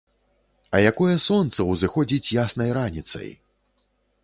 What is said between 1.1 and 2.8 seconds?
сонца ўзыходзіць яснай